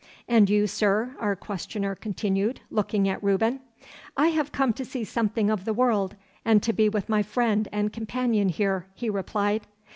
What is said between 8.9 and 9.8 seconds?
he replied.